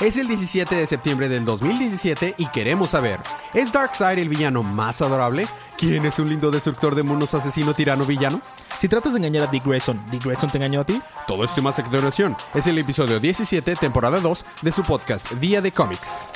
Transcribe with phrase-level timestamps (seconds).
[0.00, 3.18] Es el 17 de septiembre del 2017 y queremos saber,
[3.52, 5.46] ¿es Darkseid el villano más adorable?
[5.76, 8.40] ¿Quién es un lindo destructor de mundos asesino tirano villano?
[8.78, 11.02] Si tratas de engañar a Dick Grayson, ¿Dick Grayson te engañó a ti?
[11.26, 12.34] Todo esto y más a continuación.
[12.54, 16.28] Es el episodio 17, temporada 2 de su podcast Día de Cómics.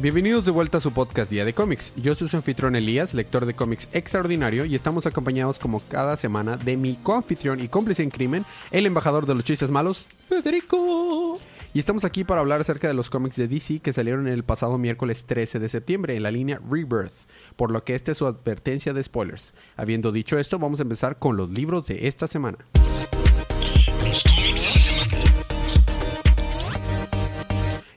[0.00, 1.92] Bienvenidos de vuelta a su podcast Día de Cómics.
[1.96, 6.56] Yo soy su anfitrión Elías, lector de cómics extraordinario, y estamos acompañados como cada semana
[6.56, 11.40] de mi coanfitrión y cómplice en crimen, el embajador de los chistes malos, Federico.
[11.74, 14.78] y estamos aquí para hablar acerca de los cómics de DC que salieron el pasado
[14.78, 17.26] miércoles 13 de septiembre en la línea Rebirth,
[17.56, 19.52] por lo que esta es su advertencia de spoilers.
[19.76, 22.58] Habiendo dicho esto, vamos a empezar con los libros de esta semana.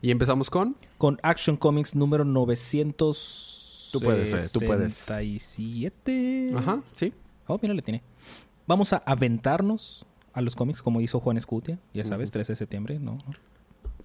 [0.02, 0.76] Y empezamos con...
[0.98, 3.90] Con Action Comics número 900.
[3.92, 4.94] Tú puedes, Fede, tú puedes.
[4.94, 6.52] 67.
[6.56, 7.14] Ajá, sí.
[7.48, 8.02] Oh, mira, le tiene.
[8.68, 12.34] Vamos a aventarnos a los cómics como hizo Juan Escutia, ya sabes, Ujú.
[12.34, 13.18] 13 de septiembre, ¿no?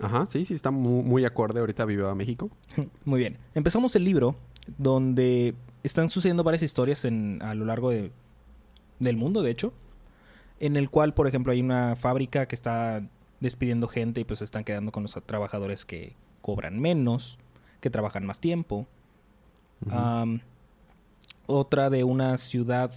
[0.01, 1.61] Ajá, sí, sí, está muy, muy acorde.
[1.61, 2.51] Ahorita vive a México.
[3.05, 3.39] Muy bien.
[3.55, 4.37] Empezamos el libro
[4.77, 8.11] donde están sucediendo varias historias en, a lo largo de-
[8.99, 9.73] del mundo, de hecho.
[10.61, 13.09] En el cual, por ejemplo, hay una fábrica que está
[13.41, 17.39] despidiendo gente y pues se están quedando con los trabajadores que cobran menos,
[17.81, 18.87] que trabajan más tiempo.
[19.91, 20.41] Am,
[21.47, 22.91] otra de una ciudad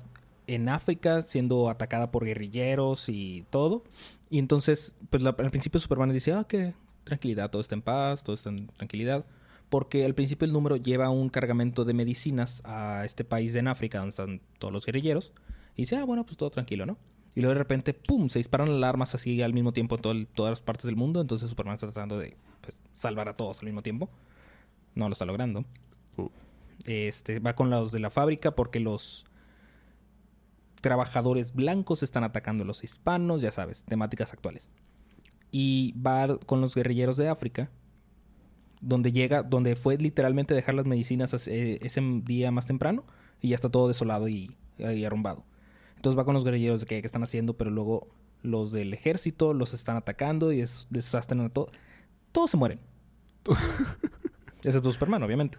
[0.48, 3.84] en África siendo atacada por guerrilleros y todo.
[4.30, 6.74] Y entonces, pues la- al principio Superman dice, ah, que
[7.04, 9.26] tranquilidad, todo está en paz, todo está en tranquilidad.
[9.70, 14.00] Porque al principio el número lleva un cargamento de medicinas a este país en África
[14.00, 15.32] donde están todos los guerrilleros.
[15.76, 16.98] Y dice, ah, bueno, pues todo tranquilo, ¿no?
[17.40, 20.28] Y luego de repente, ¡pum!, se disparan alarmas así al mismo tiempo en todo el-
[20.28, 21.22] todas las partes del mundo.
[21.22, 24.10] Entonces Superman está tratando de pues, salvar a todos al mismo tiempo.
[24.94, 25.64] No lo está logrando.
[26.18, 26.28] Uh.
[26.84, 29.26] Este, va con los de la fábrica porque los
[30.82, 34.70] trabajadores blancos están atacando a los hispanos, ya sabes, temáticas actuales.
[35.50, 37.70] Y va con los guerrilleros de África,
[38.82, 43.06] donde llega, donde fue literalmente dejar las medicinas ese, ese día más temprano
[43.40, 45.46] y ya está todo desolado y, y arrumbado.
[46.00, 48.08] Entonces va con los guerrilleros de que, que están haciendo, pero luego
[48.42, 51.68] los del ejército los están atacando y des- desastran a todo.
[52.32, 52.80] Todos se mueren.
[54.64, 55.58] Excepto Superman, obviamente.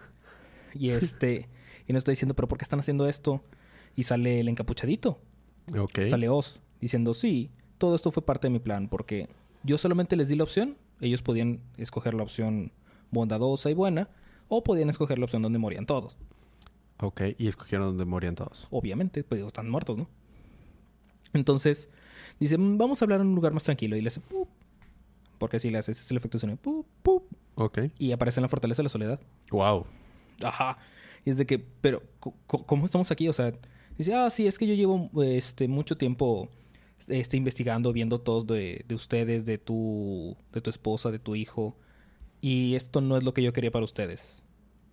[0.73, 1.47] Y este,
[1.87, 3.43] y no estoy diciendo, pero ¿por qué están haciendo esto?
[3.95, 5.19] Y sale el encapuchadito.
[5.77, 5.99] Ok.
[6.09, 9.29] Sale Oz diciendo, sí, todo esto fue parte de mi plan, porque
[9.63, 12.71] yo solamente les di la opción, ellos podían escoger la opción
[13.11, 14.09] bondadosa y buena,
[14.47, 16.17] o podían escoger la opción donde morían todos.
[16.99, 18.67] Ok, y escogieron donde morían todos.
[18.71, 20.07] Obviamente, pues están muertos, ¿no?
[21.33, 21.89] Entonces,
[22.39, 24.47] dice, "Mm, vamos a hablar en un lugar más tranquilo, y le hace, "Pup",
[25.37, 27.23] porque si le hace, ese es el efecto de sonido, "Pup, pup",
[27.55, 27.79] Ok.
[27.97, 29.19] y aparece en la fortaleza de la soledad.
[29.51, 29.85] Wow.
[30.43, 30.77] Ajá.
[31.25, 32.01] Y es de que, pero,
[32.47, 33.27] ¿cómo estamos aquí?
[33.29, 33.53] O sea,
[33.97, 36.49] dice, ah, sí, es que yo llevo este, mucho tiempo
[37.07, 41.75] este, investigando, viendo todos de, de ustedes, de tu, de tu esposa, de tu hijo.
[42.41, 44.41] Y esto no es lo que yo quería para ustedes.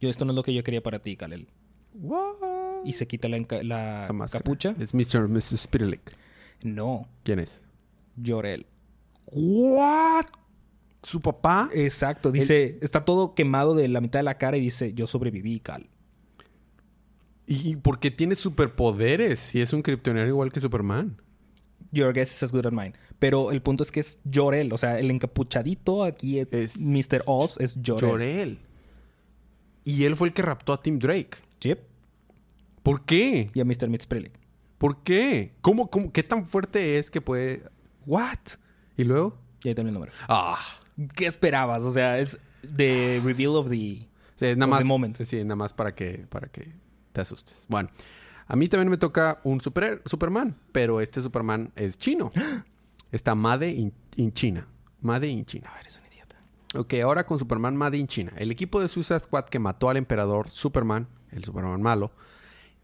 [0.01, 1.49] Yo, esto no es lo que yo quería para ti, Kalel.
[1.95, 2.85] What?
[2.85, 4.75] Y se quita la, la capucha.
[4.79, 5.29] Es Mr.
[5.29, 5.61] Mrs.
[5.63, 6.01] Spitalik.
[6.63, 7.63] No, ¿Quién es?
[8.25, 8.67] Jorel.
[9.27, 10.25] What?
[11.03, 11.71] ¿Su papá?
[11.73, 15.61] Exacto, dice, está todo quemado de la mitad de la cara y dice, yo sobreviví,
[15.61, 15.89] Cal.
[17.47, 21.17] ¿Y por qué tiene superpoderes si es un kryptoniano igual que Superman?
[21.93, 22.93] Your guess is as good as mine.
[23.19, 24.73] Pero el punto es que es Jorel.
[24.73, 27.23] O sea, el encapuchadito aquí es, Es Mr.
[27.25, 28.11] Oz, es Jorel.
[28.11, 28.59] Jor-El.
[29.85, 31.39] Y él fue el que raptó a Tim Drake.
[31.61, 31.79] Chip.
[32.83, 33.51] ¿Por qué?
[33.55, 33.89] Y a Mr.
[33.89, 34.33] Mitzprilic.
[34.79, 35.53] ¿Por qué?
[35.61, 37.65] ¿Cómo, cómo, ¿Qué tan fuerte es que puede...?
[38.07, 38.39] ¿What?
[38.97, 39.37] ¿Y luego?
[39.63, 40.13] Y ahí también el número.
[40.29, 40.59] Ah.
[41.15, 41.83] ¿Qué esperabas?
[41.83, 42.39] O sea, es
[42.77, 43.77] the reveal of the...
[44.37, 45.17] Sí, nada Of más, the moment.
[45.17, 46.73] sí, sí, nada más para que, para que
[47.13, 47.65] te asustes.
[47.69, 47.91] Bueno,
[48.47, 52.31] a mí también me toca un super, Superman, pero este Superman es chino.
[53.13, 54.67] Está Made in, in China.
[55.01, 55.73] Made in China.
[55.81, 56.37] Eres un idiota.
[56.77, 58.33] Ok, ahora con Superman Made in China.
[58.37, 62.13] El equipo de Suicide Squad que mató al emperador Superman, el Superman malo,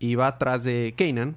[0.00, 1.36] iba atrás de Kanan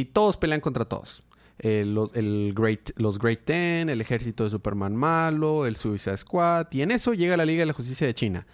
[0.00, 1.22] y todos pelean contra todos.
[1.58, 6.66] Eh, los, el Great, los Great Ten, el ejército de Superman malo, el Suicide Squad.
[6.72, 8.46] Y en eso llega la Liga de la Justicia de China.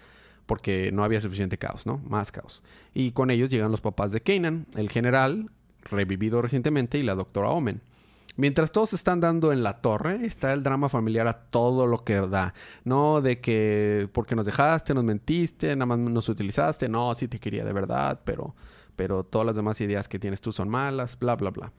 [0.45, 1.99] Porque no había suficiente caos, ¿no?
[2.07, 2.63] Más caos.
[2.93, 5.49] Y con ellos llegan los papás de Kanan, el general,
[5.83, 7.81] revivido recientemente, y la doctora Omen.
[8.35, 12.15] Mientras todos están dando en la torre, está el drama familiar a todo lo que
[12.15, 12.53] da.
[12.83, 16.89] No de que porque nos dejaste, nos mentiste, nada más nos utilizaste.
[16.89, 18.55] No, sí te quería de verdad, pero,
[18.95, 21.71] pero todas las demás ideas que tienes tú son malas, bla, bla, bla.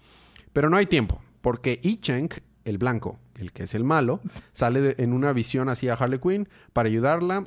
[0.53, 2.29] Pero no hay tiempo, porque I Cheng
[2.65, 4.21] el blanco, el que es el malo,
[4.53, 7.47] sale de- en una visión así a Harley Quinn para ayudarla.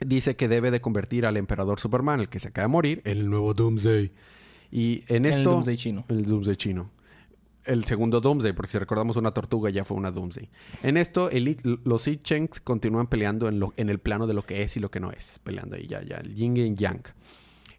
[0.00, 3.18] Dice que debe de convertir al emperador Superman, el que se acaba de morir, en
[3.18, 4.12] el nuevo Doomsday.
[4.70, 5.50] Y en En el esto...
[5.50, 6.04] Doomsday chino.
[6.08, 6.90] El Doomsday chino.
[7.66, 10.48] El segundo Doomsday, porque si recordamos una tortuga ya fue una Doomsday.
[10.82, 14.42] En esto, el los I Chengs continúan peleando en, lo- en el plano de lo
[14.42, 15.38] que es y lo que no es.
[15.44, 17.02] Peleando ahí ya, ya, el yin y yang.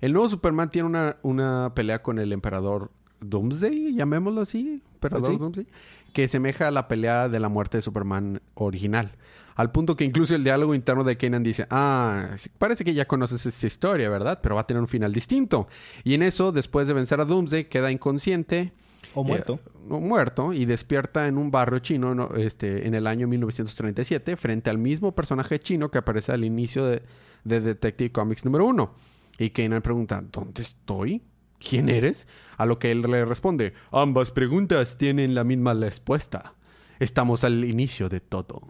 [0.02, 5.38] El nuevo Superman tiene una, una pelea con el emperador Doomsday, llamémoslo así, emperador ¿Sí?
[5.38, 5.68] Doomsday,
[6.14, 9.12] que semeja a la pelea de la muerte de Superman original.
[9.56, 13.46] Al punto que incluso el diálogo interno de Kanan dice, ah, parece que ya conoces
[13.46, 14.40] esta historia, ¿verdad?
[14.42, 15.68] Pero va a tener un final distinto.
[16.04, 18.74] Y en eso, después de vencer a Doomsday, queda inconsciente.
[19.14, 19.56] O muerto.
[19.56, 22.30] eh, o muerto y despierta en un barrio chino ¿no?
[22.36, 27.04] este, en el año 1937 frente al mismo personaje chino que aparece al inicio de,
[27.44, 28.94] de Detective Comics número uno.
[29.42, 31.24] Y Kanan pregunta, ¿dónde estoy?
[31.58, 32.28] ¿Quién eres?
[32.58, 36.54] A lo que él le responde, ambas preguntas tienen la misma respuesta.
[37.00, 38.62] Estamos al inicio de todo.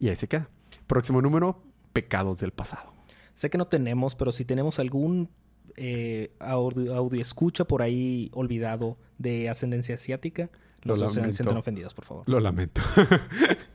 [0.00, 0.48] Y ahí se queda.
[0.88, 1.62] Próximo número,
[1.92, 2.92] Pecados del pasado.
[3.34, 5.30] Sé que no tenemos, pero si tenemos algún
[5.76, 10.50] eh, audio, audio escucha por ahí olvidado de ascendencia asiática,
[10.82, 11.36] Lo los se lamento.
[11.36, 12.24] sientan ofendidos, por favor.
[12.26, 12.82] Lo lamento.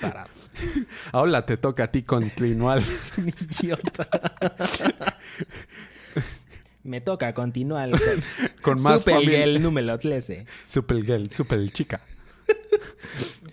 [0.00, 0.30] Tarado.
[1.12, 2.82] Ahora te toca a ti continuar.
[3.18, 4.08] Un idiota.
[6.82, 7.90] Me toca continuar
[8.62, 9.46] con, Con más Super familia.
[9.46, 10.46] Girl número 13.
[10.68, 12.00] Super girl, super chica.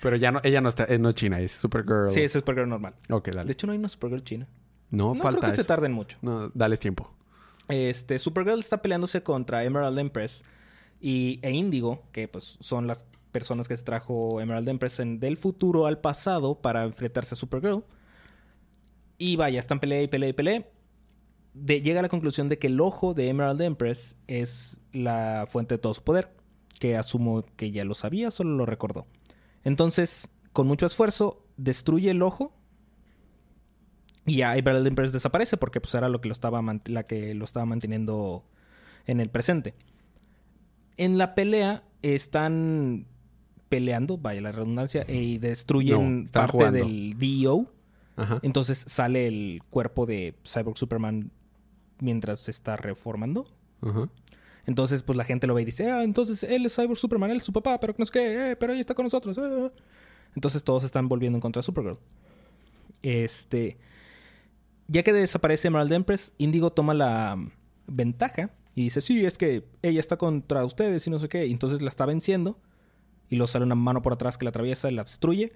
[0.02, 2.10] Pero ya no, ella no está, eh, no es china, es Supergirl.
[2.12, 2.96] Sí, es Supergirl normal.
[3.10, 3.52] Ok, De dale.
[3.52, 4.48] hecho, no hay una Supergirl china.
[4.90, 5.68] No, No falta creo que se eso.
[5.68, 6.18] tarden mucho.
[6.22, 7.14] No, dale tiempo.
[7.70, 10.44] Este, Supergirl está peleándose contra Emerald Empress
[11.00, 16.00] y, e Indigo, que pues son las personas que trajo Emerald Empress del futuro al
[16.00, 17.84] pasado para enfrentarse a Supergirl.
[19.18, 20.66] Y vaya, están pelea y pelea y pelea.
[21.54, 25.80] Llega a la conclusión de que el ojo de Emerald Empress es la fuente de
[25.80, 26.30] todo su poder.
[26.80, 29.06] Que asumo que ya lo sabía, solo lo recordó.
[29.64, 32.54] Entonces, con mucho esfuerzo, destruye el ojo
[34.26, 37.44] y ya Emerald Empress desaparece porque pues era lo que lo estaba la que lo
[37.44, 38.46] estaba manteniendo
[39.06, 39.74] en el presente.
[40.98, 43.08] En la pelea están
[43.72, 46.80] peleando, vaya la redundancia, y destruyen No, parte jugando.
[46.80, 47.72] del DEO.
[48.18, 48.40] Ajá.
[48.44, 51.32] Entonces sale el cuerpo de Cyborg Superman
[52.00, 53.48] mientras se está reformando.
[53.82, 54.10] Ajá.
[54.66, 57.38] Entonces, pues la gente lo ve y dice, ah, entonces él es Cyborg Superman, él
[57.38, 59.38] es su papá, pero no es que, eh, pero ella está con nosotros.
[59.38, 59.72] eh".
[60.36, 61.98] Entonces todos están volviendo en contra de Supergirl.
[63.02, 63.78] Este.
[64.88, 67.52] Ya que desaparece Emerald Empress, Indigo toma la mm,
[67.88, 71.46] ventaja y dice, sí, es que ella está contra ustedes y no sé qué.
[71.48, 72.60] Y entonces la está venciendo.
[73.32, 75.54] Y luego sale una mano por atrás que la atraviesa y la destruye.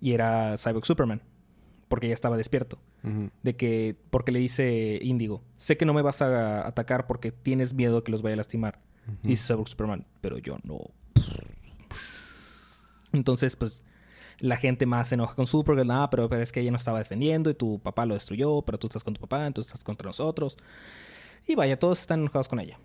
[0.00, 1.22] Y era Cyborg Superman.
[1.88, 2.78] Porque ya estaba despierto
[3.42, 7.74] de que porque le dice Índigo, sé que no me vas a atacar porque tienes
[7.74, 8.80] miedo de que los vaya a lastimar.
[9.22, 10.90] Y dice Cyborg Superman, pero yo no.
[13.12, 13.82] Entonces, pues
[14.38, 16.98] la gente más se enoja con Supergirl, ah, pero, pero es que ella no estaba
[16.98, 20.08] defendiendo y tu papá lo destruyó, pero tú estás con tu papá, entonces estás contra
[20.08, 20.56] nosotros.
[21.46, 22.78] Y vaya, todos están enojados con ella.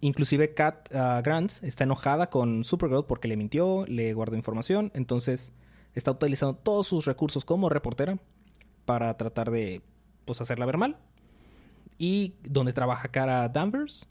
[0.00, 5.52] Inclusive Kat ah, Grant está enojada con Supergirl porque le mintió, le guardó información, entonces
[5.94, 8.18] está utilizando todos sus recursos como reportera
[8.84, 9.82] para tratar de
[10.24, 10.96] pues hacerla ver mal.
[11.98, 14.06] Y donde trabaja Cara Danvers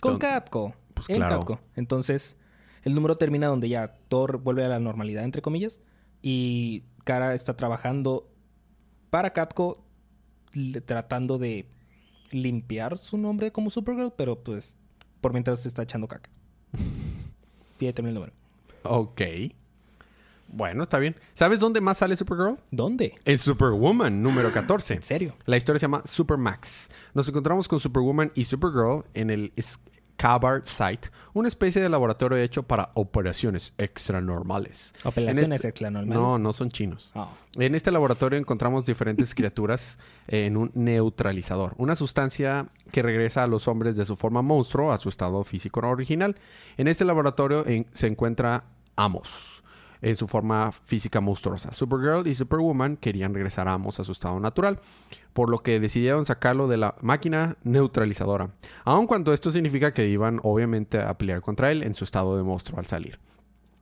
[0.00, 0.74] con Catco.
[0.94, 1.60] pues en claro.
[1.76, 2.36] Entonces,
[2.82, 5.78] el número termina donde ya Thor vuelve a la normalidad, entre comillas,
[6.22, 8.28] y Cara está trabajando
[9.10, 9.84] para Catco
[10.52, 11.66] le- tratando de
[12.30, 14.76] limpiar su nombre como Supergirl, pero pues
[15.20, 16.30] por mientras se está echando caca.
[17.78, 18.32] Pide también el número.
[18.82, 19.22] Ok.
[20.50, 21.14] Bueno, está bien.
[21.34, 22.58] ¿Sabes dónde más sale Supergirl?
[22.70, 23.14] ¿Dónde?
[23.24, 24.94] En Superwoman, número 14.
[24.94, 25.34] ¿En serio?
[25.44, 26.88] La historia se llama Supermax.
[27.12, 29.52] Nos encontramos con Superwoman y Supergirl en el
[30.18, 34.92] Scabbard Site, una especie de laboratorio hecho para operaciones extranormales.
[35.04, 36.14] Operaciones este- extranormales.
[36.20, 37.12] No, no son chinos.
[37.14, 37.28] Oh.
[37.56, 43.68] En este laboratorio encontramos diferentes criaturas en un neutralizador, una sustancia que regresa a los
[43.68, 46.34] hombres de su forma monstruo a su estado físico original.
[46.76, 48.64] En este laboratorio en- se encuentra
[48.96, 49.57] Amos
[50.02, 51.72] en su forma física monstruosa.
[51.72, 54.80] Supergirl y Superwoman querían regresar a Amos a su estado natural,
[55.32, 58.50] por lo que decidieron sacarlo de la máquina neutralizadora,
[58.84, 62.42] aun cuando esto significa que iban obviamente a pelear contra él en su estado de
[62.42, 63.18] monstruo al salir.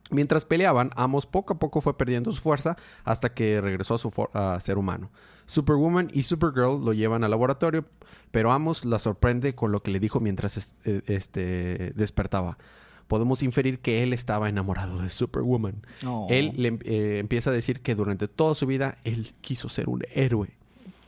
[0.09, 4.11] Mientras peleaban, Amos poco a poco fue perdiendo su fuerza hasta que regresó a su
[4.59, 5.11] ser humano.
[5.45, 7.85] Superwoman y Supergirl lo llevan al laboratorio,
[8.31, 12.57] pero Amos la sorprende con lo que le dijo mientras eh, este, despertaba.
[13.07, 15.85] Podemos inferir que él estaba enamorado de Superwoman.
[16.05, 16.27] Oh.
[16.29, 19.89] Él le em- eh, empieza a decir que durante toda su vida él quiso ser
[19.89, 20.49] un héroe.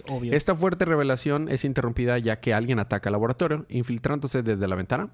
[0.08, 0.34] Obvio.
[0.34, 5.10] Esta fuerte revelación es interrumpida ya que alguien ataca el laboratorio, infiltrándose desde la ventana.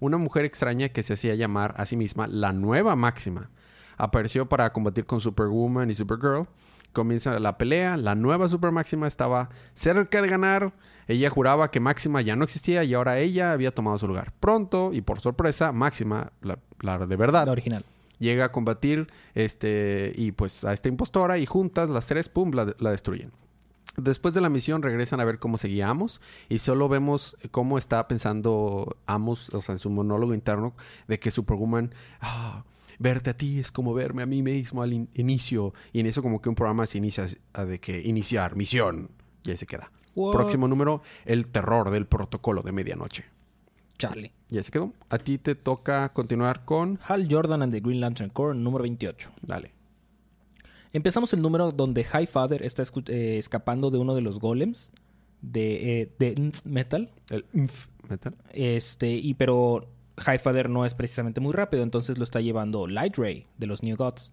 [0.00, 3.50] una mujer extraña que se hacía llamar a sí misma la nueva Máxima.
[3.96, 6.46] Apareció para combatir con Superwoman y Supergirl.
[6.92, 10.72] Comienza la pelea, la nueva Super Máxima estaba cerca de ganar.
[11.06, 14.32] Ella juraba que Máxima ya no existía y ahora ella había tomado su lugar.
[14.40, 17.84] Pronto y por sorpresa, Máxima, la, la de verdad, La original.
[18.18, 22.74] llega a combatir este y pues a esta impostora y juntas las tres pum la,
[22.78, 23.30] la destruyen.
[23.98, 28.06] Después de la misión regresan a ver cómo seguía Amos y solo vemos cómo está
[28.08, 30.74] pensando Amos, o sea, en su monólogo interno
[31.08, 32.64] de que Superwoman, ah,
[32.98, 36.22] verte a ti es como verme a mí mismo al in- inicio y en eso
[36.22, 39.10] como que un programa se inicia a de que iniciar misión
[39.44, 39.90] y ahí se queda.
[40.14, 40.32] What?
[40.32, 43.24] Próximo número, el terror del protocolo de medianoche.
[43.98, 44.32] Charlie.
[44.50, 44.92] Y ahí se quedó.
[45.10, 49.30] A ti te toca continuar con, Hal Jordan and the Green Lantern Corps, número 28.
[49.42, 49.72] dale.
[50.92, 54.90] Empezamos el número donde Highfather está eh, escapando de uno de los golems
[55.42, 57.10] de, eh, de Metal.
[57.30, 57.44] El
[58.08, 58.34] metal.
[58.52, 63.46] Este, y pero Highfather no es precisamente muy rápido, entonces lo está llevando Light Ray
[63.58, 64.32] de los New Gods,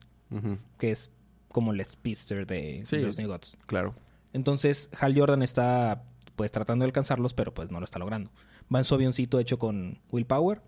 [0.79, 1.11] que es
[1.49, 2.97] como el speedster de, Sí.
[2.97, 3.55] de los New Gods.
[3.65, 3.93] Claro.
[4.33, 6.03] Entonces Hal Jordan está
[6.35, 8.31] pues tratando de alcanzarlos, pero pues no lo está logrando.
[8.73, 10.61] Va en su avioncito hecho con Willpower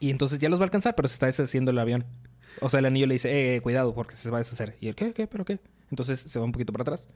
[0.00, 2.04] y entonces ya los va a alcanzar, pero se está deshaciendo el avión.
[2.60, 4.76] O sea, el anillo le dice, eh, eh, cuidado porque se va a deshacer.
[4.80, 5.60] Y él, ¿qué, qué, pero qué?
[5.90, 7.08] Entonces se va un poquito para atrás.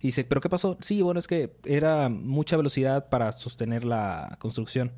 [0.00, 0.76] Y dice, ¿pero qué pasó?
[0.80, 4.92] Sí, bueno, es que era mucha velocidad para sostener la construcción.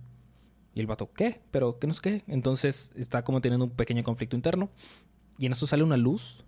[0.75, 1.41] Y el vato, ¿qué?
[1.51, 2.23] ¿Pero qué no es qué?
[2.27, 4.69] Entonces está como teniendo un pequeño conflicto interno.
[5.39, 6.45] Y en eso sale una luz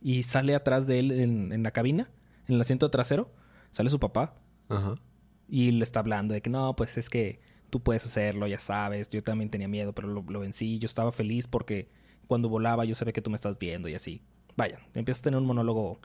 [0.00, 2.10] y sale atrás de él en, en la cabina,
[2.48, 3.30] en el asiento trasero,
[3.72, 4.34] sale su papá
[4.68, 4.94] Ajá.
[5.48, 9.10] y le está hablando de que no, pues es que tú puedes hacerlo, ya sabes,
[9.10, 11.88] yo también tenía miedo, pero lo, lo vencí, yo estaba feliz porque
[12.26, 14.22] cuando volaba yo sabía que tú me estás viendo y así.
[14.56, 15.98] Vaya, empieza a tener un monólogo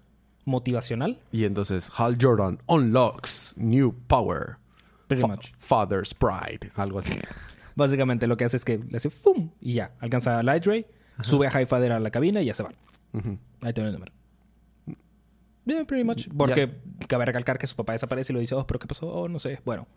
[0.46, 4.58] motivacional, Y entonces Hal Jordan unlocks new power.
[5.08, 5.52] pretty Fa- much.
[5.60, 6.72] Father's pride.
[6.76, 7.14] Algo así.
[7.76, 9.52] Básicamente lo que hace es que le hace ¡fum!
[9.62, 10.86] y ya, alcanza a Light Ray,
[11.22, 12.76] sube a Highfather a la cabina y ya se van.
[13.14, 13.38] Ujú.
[13.62, 14.12] Ahí tiene el número.
[15.66, 16.28] Yeah, pretty much.
[16.36, 16.72] Porque
[17.08, 19.08] cabe recalcar que su papá desaparece y lo dice, oh, pero ¿qué pasó?
[19.08, 19.60] Oh, no sé.
[19.64, 19.88] Bueno,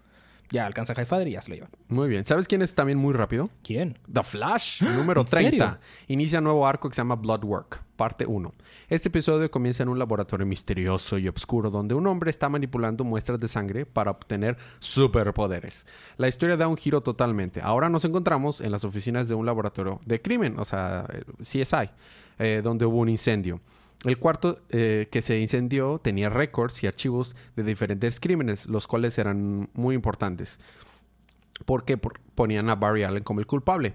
[0.54, 1.70] ya alcanza a Highfather y ya se lo llevan.
[1.88, 2.24] Muy bien.
[2.24, 3.50] ¿Sabes quién es también muy rápido?
[3.62, 3.98] ¿Quién?
[4.10, 5.50] The Flash, número ¿En 30.
[5.50, 5.78] serio?
[6.06, 8.54] Inicia un nuevo arco que se llama Blood Work, parte 1.
[8.88, 13.40] Este episodio comienza en un laboratorio misterioso y oscuro donde un hombre está manipulando muestras
[13.40, 15.86] de sangre para obtener superpoderes.
[16.16, 17.60] La historia da un giro totalmente.
[17.60, 21.90] Ahora nos encontramos en las oficinas de un laboratorio de crimen, o sea, el CSI,
[22.38, 23.60] eh, donde hubo un incendio.
[24.04, 29.16] El cuarto eh, que se incendió tenía récords y archivos de diferentes crímenes, los cuales
[29.18, 30.58] eran muy importantes
[31.64, 33.94] porque por- ponían a Barry Allen como el culpable.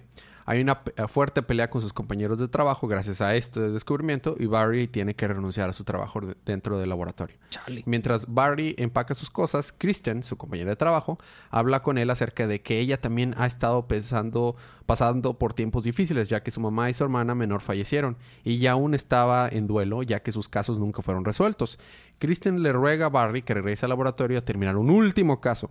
[0.49, 4.87] Hay una fuerte pelea con sus compañeros de trabajo gracias a este descubrimiento y Barry
[4.87, 7.37] tiene que renunciar a su trabajo de- dentro del laboratorio.
[7.51, 7.83] Charlie.
[7.85, 11.19] Mientras Barry empaca sus cosas, Kristen, su compañera de trabajo,
[11.51, 14.55] habla con él acerca de que ella también ha estado pensando,
[14.87, 18.71] pasando por tiempos difíciles, ya que su mamá y su hermana menor fallecieron, y ya
[18.71, 21.77] aún estaba en duelo, ya que sus casos nunca fueron resueltos.
[22.17, 25.69] Kristen le ruega a Barry que regrese al laboratorio a terminar un último caso.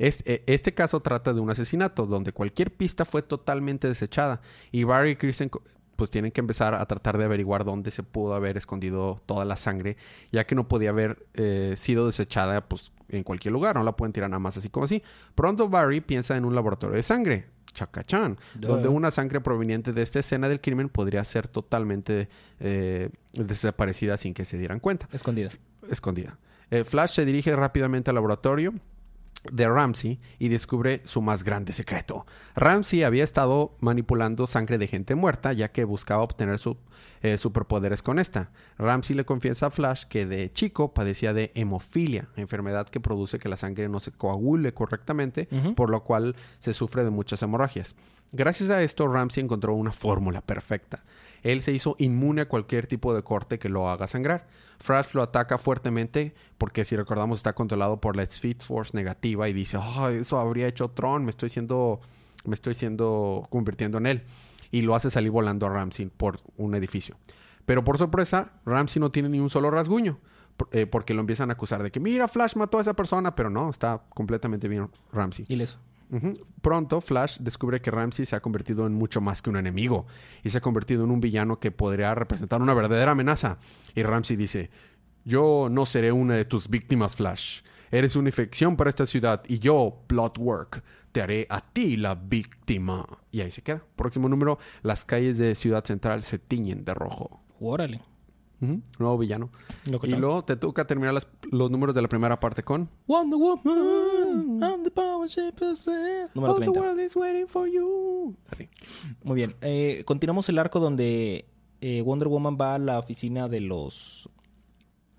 [0.00, 4.40] Eh, este caso trata de un asesinato donde cualquier pista fue totalmente desechada
[4.72, 5.50] y Barry y Kristen
[5.96, 9.56] pues tienen que empezar a tratar de averiguar dónde se pudo haber escondido toda la
[9.56, 9.98] sangre,
[10.32, 14.14] ya que no podía haber eh, sido desechada pues en cualquier lugar, no la pueden
[14.14, 15.02] tirar nada más así como así.
[15.34, 18.68] Pronto Barry piensa en un laboratorio de sangre, Chacachán, Duh.
[18.68, 22.30] donde una sangre proveniente de esta escena del crimen podría ser totalmente
[22.60, 25.50] eh, desaparecida sin que se dieran cuenta Escondida.
[25.90, 26.38] escondida.
[26.70, 28.72] Eh, Flash se dirige rápidamente al laboratorio
[29.50, 32.26] de Ramsey y descubre su más grande secreto.
[32.54, 36.76] Ramsey había estado manipulando sangre de gente muerta ya que buscaba obtener su,
[37.22, 38.50] eh, superpoderes con esta.
[38.78, 43.48] Ramsey le confiesa a Flash que de chico padecía de hemofilia, enfermedad que produce que
[43.48, 47.94] la sangre no se coagule correctamente, por lo cual se sufre de muchas hemorragias.
[48.32, 51.02] Gracias a esto, Ramsey encontró una fórmula perfecta.
[51.42, 54.46] Él se hizo inmune a cualquier tipo de corte que lo haga sangrar.
[54.78, 59.52] Flash lo ataca fuertemente porque si recordamos está controlado por la Speed Force negativa y
[59.52, 62.00] dice, oh, eso habría hecho Tron, me estoy siendo,
[62.44, 64.22] me estoy siendo convirtiendo en él.
[64.70, 67.16] Y lo hace salir volando a Ramsey por un edificio.
[67.66, 70.18] Pero por sorpresa, Ramsey no tiene ni un solo rasguño.
[70.72, 73.48] eh, porque lo empiezan a acusar de que, mira, Flash mató a esa persona, pero
[73.48, 75.46] no, está completamente bien Ramsey.
[75.48, 75.78] Ileso.
[76.60, 80.06] Pronto, Flash descubre que Ramsey se ha convertido en mucho más que un enemigo
[80.42, 83.58] y se ha convertido en un villano que podría representar una verdadera amenaza.
[83.94, 84.70] Y Ramsey dice,
[85.24, 87.62] yo no seré una de tus víctimas, Flash.
[87.92, 93.06] Eres una infección para esta ciudad y yo, Bloodwork, te haré a ti la víctima.
[93.32, 93.82] Y ahí se queda.
[93.96, 97.42] Próximo número, las calles de Ciudad Central se tiñen de rojo.
[97.58, 98.00] Órale.
[98.62, 99.50] Ujú, Nuevo villano.
[100.02, 102.88] Y luego te toca terminar las- los números de la primera parte con...
[103.06, 106.30] Wonder Woman, I'm the power she possesses.
[106.34, 106.80] Número All the 30.
[106.80, 108.36] world is waiting for you.
[108.50, 108.68] Así.
[109.24, 109.56] Muy bien.
[109.62, 111.46] Eh, continuamos el arco donde
[111.80, 114.28] eh, Wonder Woman va a la oficina de los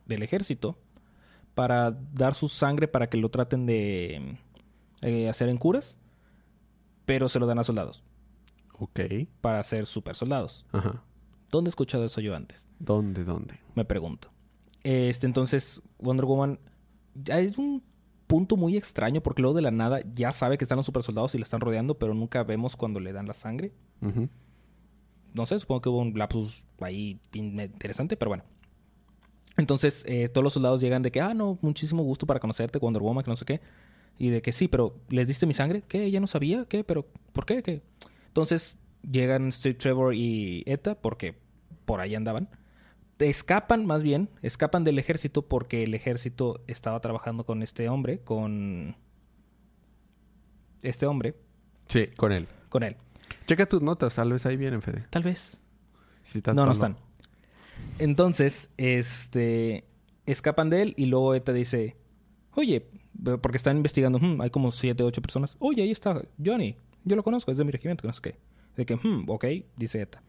[0.05, 0.77] del ejército
[1.55, 4.37] para dar su sangre para que lo traten de
[5.01, 5.97] eh, hacer en curas,
[7.05, 8.03] pero se lo dan a soldados
[8.79, 8.99] Ok.
[9.41, 10.65] para ser super soldados.
[10.71, 11.03] Ajá.
[11.51, 12.67] ¿Dónde he escuchado eso yo antes?
[12.79, 13.59] ¿Dónde, dónde?
[13.75, 14.29] Me pregunto.
[14.83, 16.59] Este, entonces, Wonder Woman
[17.13, 17.83] ya es un
[18.27, 21.35] punto muy extraño porque luego de la nada ya sabe que están los super soldados
[21.35, 23.73] y le están rodeando, pero nunca vemos cuando le dan la sangre.
[24.01, 24.29] Ujú.
[25.33, 28.43] no sé, supongo que hubo un lapsus ahí in- interesante, pero bueno.
[29.57, 33.01] Entonces, eh, todos los soldados llegan de que, ah, no, muchísimo gusto para conocerte, Wonder
[33.01, 33.61] Woman, que no sé qué.
[34.17, 35.83] Y de que sí, pero ¿les diste mi sangre?
[35.87, 36.09] ¿Qué?
[36.09, 36.65] ¿Ya no sabía?
[36.65, 36.83] ¿Qué?
[36.83, 37.61] ¿Pero por qué?
[37.61, 37.81] ¿Qué?
[38.27, 38.77] Entonces,
[39.09, 41.35] llegan Steve Trevor y Eta, porque
[41.91, 42.47] por ahí andaban.
[43.19, 48.95] Escapan, más bien, escapan del ejército porque el ejército estaba trabajando con este hombre, con...
[50.81, 51.35] Este hombre,
[51.87, 52.47] Sí, con él.
[52.69, 52.95] con él.
[53.45, 55.05] Checa tus notas, tal vez ahí vienen, Fede.
[55.09, 55.59] Tal vez.
[56.23, 56.95] Si estás no, no están.
[57.99, 59.83] Entonces, este,
[60.25, 61.97] escapan de él y luego Eta dice,
[62.55, 62.87] oye,
[63.41, 65.57] porque están investigando, "Hmm, hay como siete, ocho personas.
[65.59, 68.35] Oye, ahí está Johnny, yo lo conozco, es de mi regimiento, no sé qué.
[68.77, 69.45] De que, "Hmm, ok,
[69.75, 70.23] dice Eta.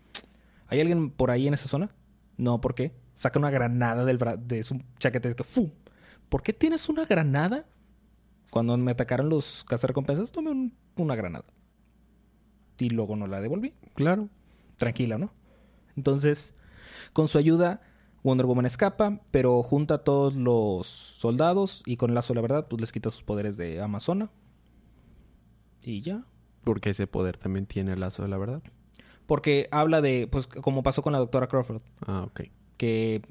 [0.73, 1.91] ¿Hay alguien por ahí en esa zona?
[2.39, 2.95] No, ¿por qué?
[3.15, 5.29] Saca una granada del bra- de su chaqueta.
[6.31, 7.67] ¿Por qué tienes una granada?
[8.51, 11.45] Cuando me atacaron los cazarrecompensas, tomé un- una granada.
[12.79, 14.31] Y luego no la devolví Claro.
[14.79, 15.31] tranquila, ¿no?
[15.95, 16.55] Entonces,
[17.13, 17.83] con su ayuda,
[18.25, 22.41] Wonder Woman escapa, pero junta a todos los soldados y con el lazo de la
[22.43, 24.31] verdad, pues les quita sus poderes de Amazona.
[25.83, 26.25] Y ya.
[26.65, 28.63] Porque ese poder también tiene el lazo de la verdad.
[29.33, 32.43] Porque habla de, pues como pasó con la doctora Crawford, Ah, ok.
[32.77, 33.23] que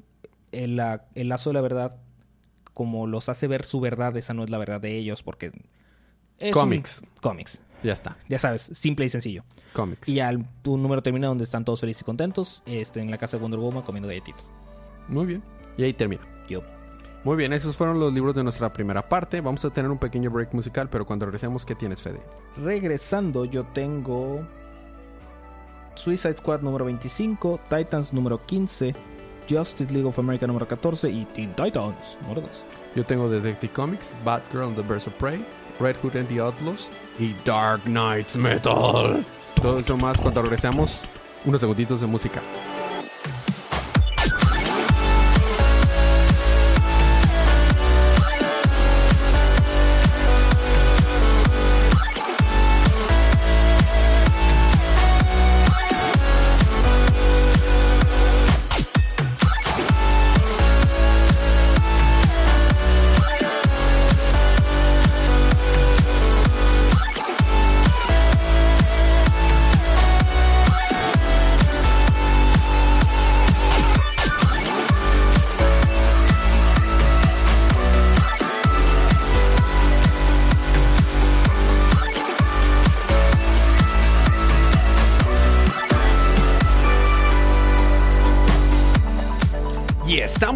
[0.50, 1.96] el, la- el lazo de la verdad,
[2.74, 5.52] como los hace ver su verdad, esa no es la verdad de ellos, porque...
[6.40, 7.02] es un- Cómics.
[7.20, 7.60] Cómics.
[7.84, 8.16] Ya está.
[8.28, 9.44] Ya sabes, simple y sencillo.
[9.74, 10.08] Cómics.
[10.08, 10.32] Y ya
[10.62, 13.60] tu número termina donde están todos felices y contentos, este, en la casa de Wonder
[13.60, 14.50] Woman comiendo galletitas.
[15.06, 15.42] Muy bien.
[15.76, 16.22] Y ahí termina.
[16.48, 16.62] Yo.
[17.22, 19.40] Muy bien, esos fueron los libros de nuestra primera parte.
[19.40, 22.18] Vamos a tener un pequeño break musical, pero cuando regresemos, ¿qué tienes, Fede?
[22.56, 24.44] Regresando, yo tengo
[25.94, 28.94] Suicide Squad número 25, Titans número 15,
[29.48, 32.64] Justice League of America número 14 y Teen Titans número 2.
[32.94, 35.44] Yo tengo Detective Comics, Batgirl and the Birds of Prey,
[35.80, 39.24] Red Hood and the Outlaws y Dark Knights Metal.
[39.60, 41.00] Todo eso más cuando regresemos.
[41.44, 42.40] Unos segunditos de música.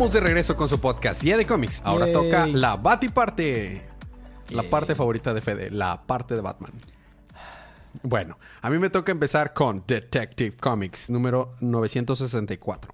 [0.07, 1.83] Estamos de regreso con su podcast Día de Cómics.
[1.85, 2.13] Ahora Yay.
[2.13, 3.83] toca la Batiparte.
[4.51, 4.71] La Yay.
[4.71, 6.71] parte favorita de Fede, la parte de Batman.
[8.03, 12.93] Bueno, a mí me toca empezar con Detective Comics número 964.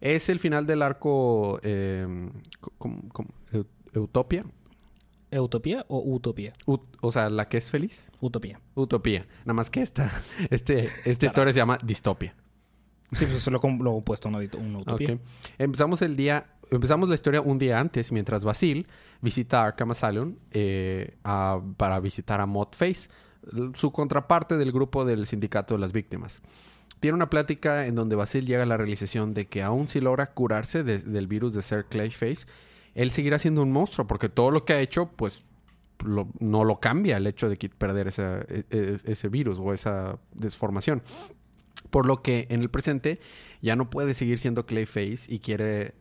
[0.00, 2.06] Es el final del arco eh,
[2.78, 3.28] ¿cómo- cómo?
[3.52, 4.44] Eu- Utopia.
[5.30, 6.52] ¿Utopía o Utopía?
[6.64, 8.10] Ut- o sea, la que es feliz.
[8.20, 8.60] Utopía.
[8.74, 9.26] Utopía.
[9.40, 10.10] Nada más que esta,
[10.50, 12.34] este, esta historia se llama Distopia.
[13.14, 14.82] Sí, pues eso lo, com- lo he puesto una, una.
[15.58, 18.86] Empezamos el día, empezamos la historia un día antes, mientras Basil
[19.20, 23.08] visita Arkham Asylum eh, a- para visitar a Mod Face,
[23.52, 26.42] l- su contraparte del grupo del sindicato de las víctimas.
[27.00, 30.26] Tiene una plática en donde Basil llega a la realización de que aun si logra
[30.32, 32.46] curarse de- del virus de ser Clayface,
[32.94, 35.44] él seguirá siendo un monstruo porque todo lo que ha hecho, pues
[36.40, 41.02] no lo cambia el hecho de perder esa- e- e- ese virus o esa desformación.
[41.90, 43.20] Por lo que en el presente
[43.62, 45.94] ya no puede seguir siendo Clayface y quiere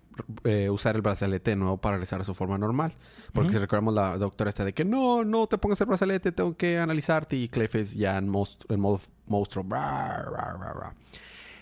[0.44, 2.96] eh, usar el brazalete de nuevo para regresar a su forma normal.
[3.34, 6.56] Porque si recordamos la doctora está de que no, no te pongas el brazalete, tengo
[6.56, 9.64] que analizarte y Clayface ya en, most- en modo monstruo.
[9.64, 10.94] Bra, bra, bra, bra.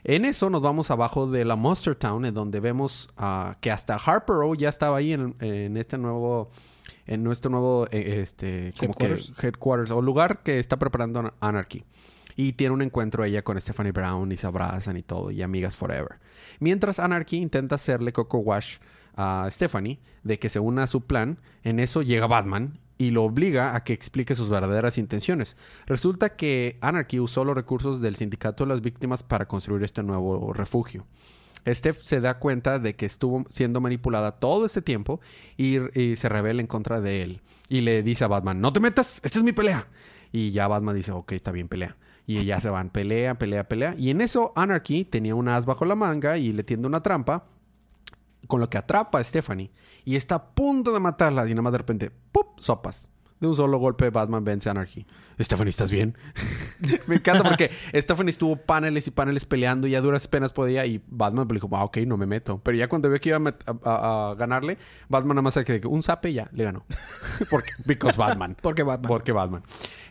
[0.03, 3.95] En eso nos vamos abajo de la Monster Town, en donde vemos ah, que hasta
[3.95, 6.49] Harper O ya estaba ahí en, en este nuevo,
[7.05, 9.31] en nuestro nuevo, eh, este, como Headquarters.
[9.39, 11.83] que headquarters o lugar que está preparando An- Anarchy.
[12.41, 15.75] Y tiene un encuentro ella con Stephanie Brown y se abrazan y todo, y amigas
[15.75, 16.17] forever.
[16.59, 18.77] Mientras Anarchy intenta hacerle coco wash
[19.15, 23.25] a Stephanie de que se una a su plan, en eso llega Batman y lo
[23.25, 25.55] obliga a que explique sus verdaderas intenciones.
[25.85, 30.51] Resulta que Anarchy usó los recursos del sindicato de las víctimas para construir este nuevo
[30.51, 31.05] refugio.
[31.67, 35.21] Steph se da cuenta de que estuvo siendo manipulada todo este tiempo
[35.57, 37.41] y, y, se revela en contra de él.
[37.69, 39.87] Y le dice a Batman, no te metas, esta es mi pelea.
[40.31, 41.97] Y ya Batman dice, ok, está bien, pelea.
[42.25, 43.95] Y ya se van, pelea, pelea, pelea.
[43.97, 47.45] Y en eso Anarchy tenía un as bajo la manga y le tiende una trampa,
[48.47, 49.71] con lo que atrapa a Stephanie.
[50.05, 51.45] Y está a punto de matarla.
[51.47, 52.59] Y nada más de repente, ¡pup!
[52.59, 53.09] Sopas.
[53.41, 55.03] De un solo golpe, Batman vence a Anarchy.
[55.39, 56.15] Stephanie, ¿estás bien?
[57.07, 60.85] Me encanta porque Stephanie estuvo paneles y paneles peleando y a duras penas podía.
[60.85, 62.61] Y Batman le dijo, ah, ok, no me meto.
[62.63, 64.77] Pero ya cuando vio que iba a, a, a ganarle,
[65.09, 66.85] Batman nada más se que un zape y ya le ganó.
[67.49, 68.55] porque, because Batman.
[68.61, 69.07] Porque Batman.
[69.07, 69.63] Porque Batman.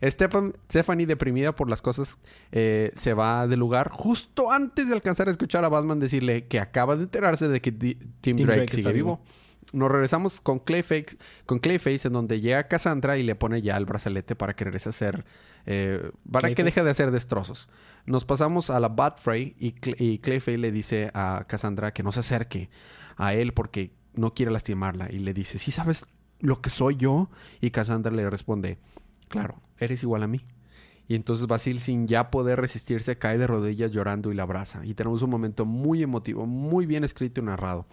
[0.03, 2.19] Stephen, Stephanie, deprimida por las cosas,
[2.51, 6.59] eh, se va del lugar justo antes de alcanzar a escuchar a Batman decirle que
[6.59, 9.19] acaba de enterarse de que D Tim, Tim, Drake, Drake sigue vivo.
[9.19, 13.77] vivo nos regresamos con Clayface, con Clayface, en donde llega Cassandra y le pone ya
[13.77, 15.25] el brazalete para que regrese a hacer.
[15.67, 16.55] Eh, para Clayface.
[16.57, 17.69] que deje de hacer destrozos.
[18.07, 22.13] Nos pasamos a la Batfray y, Clay, y Clayface le dice a Cassandra que no
[22.13, 22.71] se acerque
[23.17, 25.09] a él porque no quiere lastimarla.
[25.11, 26.07] Y le dice: ¿Sí sabes
[26.41, 27.31] lo que soy yo?
[27.61, 28.79] Y Cassandra le responde:
[29.29, 30.41] Claro, eres igual a mí.
[31.07, 34.87] Y entonces Basil, sin ya poder resistirse, cae de rodillas llorando y la abraza.
[34.87, 37.85] Y tenemos un momento muy emotivo, muy bien escrito y narrado.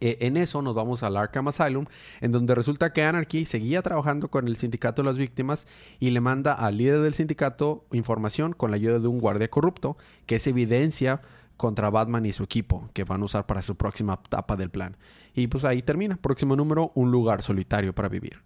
[0.00, 1.86] Eh, en eso nos vamos al Arkham Asylum,
[2.20, 5.66] en donde resulta que Anarchy seguía trabajando con el sindicato de las víctimas
[6.00, 9.96] y le manda al líder del sindicato información con la ayuda de un guardia corrupto,
[10.26, 11.22] que es evidencia
[11.56, 14.96] contra Batman y su equipo, que van a usar para su próxima etapa del plan.
[15.34, 16.16] Y pues ahí termina.
[16.16, 18.42] Próximo número, un lugar solitario para vivir.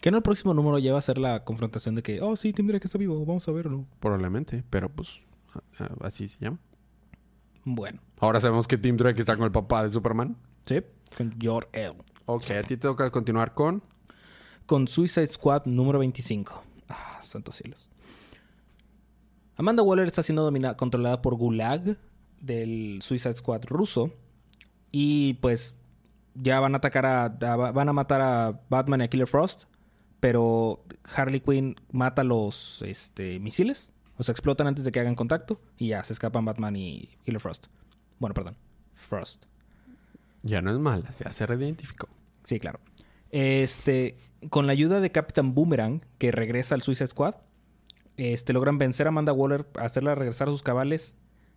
[0.00, 2.66] Que no el próximo número lleva a ser la confrontación de que, oh, sí, Tim
[2.66, 3.86] Drake está vivo, vamos a verlo.
[4.00, 5.22] Probablemente, pero pues
[6.00, 6.58] así se llama.
[7.66, 8.00] Bueno.
[8.20, 10.36] Ahora sabemos que Tim Drake está con el papá de Superman.
[10.66, 10.82] Sí,
[11.16, 11.94] con Jor-El.
[12.24, 13.82] Ok, a ti te toca continuar con...
[14.66, 16.62] Con Suicide Squad número 25.
[16.88, 17.90] Ah, santos cielos.
[19.56, 21.98] Amanda Waller está siendo dominada, controlada por Gulag
[22.40, 24.12] del Suicide Squad ruso.
[24.92, 25.74] Y pues
[26.34, 29.64] ya van a atacar a, a, van a matar a Batman y a Killer Frost.
[30.20, 30.84] Pero
[31.16, 33.92] Harley Quinn mata los este, misiles.
[34.18, 35.60] O sea, explotan antes de que hagan contacto.
[35.76, 37.66] Y ya se escapan Batman y Killer Frost.
[38.18, 38.56] Bueno, perdón.
[38.94, 39.44] Frost.
[40.42, 42.08] Ya no es mala, ya se reidentificó.
[42.44, 42.80] Sí, claro.
[43.30, 44.16] Este,
[44.48, 47.34] con la ayuda de Captain Boomerang, que regresa al Suicide Squad,
[48.16, 51.16] este, logran vencer a Amanda Waller, hacerla regresar a sus cabales.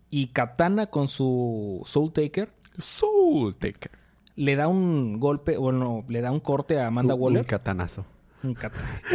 [0.10, 2.52] Y Katana con su Soul Taker.
[2.78, 3.92] Soul Taker.
[4.36, 7.42] Le da un golpe, bueno, le da un corte a Amanda un, Waller.
[7.42, 8.06] Un catanazo.
[8.44, 9.06] Un catanazo.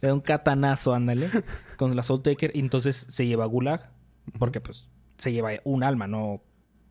[0.00, 1.28] Le da un catanazo, ándale,
[1.76, 2.52] con la Soul Taker.
[2.54, 3.90] Y entonces se lleva a Gulag.
[4.38, 6.42] Porque, pues, se lleva un alma, no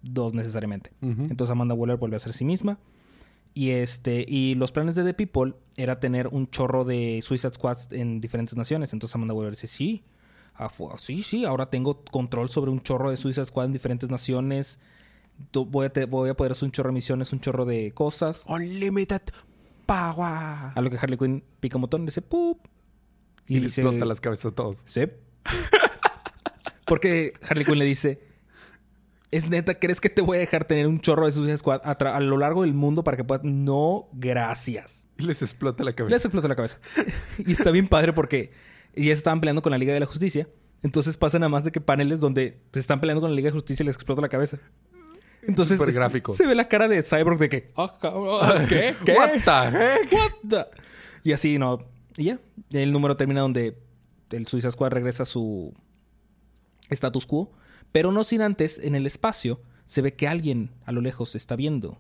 [0.02, 0.92] dos necesariamente.
[1.02, 1.32] Uh -huh.
[1.32, 2.80] Entonces Amanda Waller vuelve a ser sí misma.
[3.54, 7.90] Y este, y los planes de The People era tener un chorro de Suicide Squads
[7.92, 8.94] en diferentes naciones.
[8.94, 10.04] Entonces Amanda Waller dice, sí,
[10.56, 14.80] ah, sí, sí, ahora tengo control sobre un chorro de Suicide Squad en diferentes naciones.
[15.54, 18.44] Voy a, te, voy a poder hacer un chorro de misiones, un chorro de cosas.
[18.48, 19.22] Unlimited
[19.86, 20.72] power.
[20.76, 22.60] A lo que Harley Quinn pica un botón y dice, ¡pup!
[23.50, 24.78] Y, y le dice, explota las cabezas a todos.
[24.86, 25.02] Sí.
[26.86, 28.22] Porque Harley Quinn le dice,
[29.32, 29.76] ¿Es neta?
[29.76, 32.38] ¿Crees que te voy a dejar tener un chorro de Suicide Squad a, a, lo
[32.38, 33.44] largo del mundo para que puedas...?
[33.44, 35.06] No, gracias.
[35.18, 36.16] Y les explota la cabeza.
[36.16, 36.80] Les explota la cabeza.
[37.38, 38.52] y está bien padre porque
[38.96, 40.48] ya estaban peleando con la Liga de la Justicia.
[40.82, 43.54] Entonces pasa nada más de que paneles donde se están peleando con la Liga de
[43.54, 44.58] Justicia y les explota la cabeza.
[45.44, 46.34] Entonces Super gráfico.
[46.34, 47.72] se ve la cara de Cyborg de que...
[47.76, 47.88] Oh,
[48.68, 48.96] ¿Qué?
[49.06, 49.14] ¿Qué?
[49.14, 50.12] What the heck?
[50.12, 50.66] What the...
[51.24, 51.86] Y así, ¿no?
[52.20, 52.40] Y ya.
[52.72, 53.82] El número termina donde
[54.32, 55.74] el Suicide Squad regresa a su
[56.90, 57.54] status quo.
[57.94, 61.56] Pero no sin antes, en el espacio, se ve que alguien a lo lejos está
[61.56, 61.98] viendo.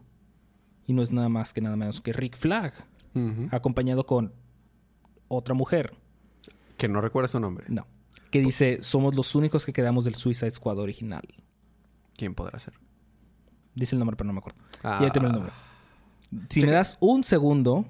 [0.85, 2.73] Y no es nada más que nada menos que Rick Flag,
[3.15, 3.47] uh -huh.
[3.53, 4.33] acompañado con
[5.29, 5.93] otra mujer.
[6.77, 7.65] Que no recuerda su nombre.
[7.69, 7.87] No.
[8.29, 11.23] Que dice, somos los únicos que quedamos del Suicide Squad original.
[12.15, 12.73] ¿Quién podrá ser?
[13.73, 14.59] Dice el nombre, pero no me acuerdo.
[14.83, 14.99] Ah.
[15.01, 15.53] Ya tengo el nombre.
[16.49, 17.85] Si me das un segundo...